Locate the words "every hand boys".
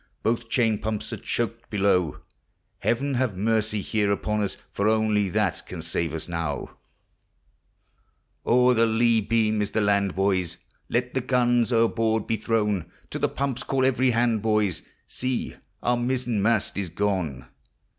13.85-14.81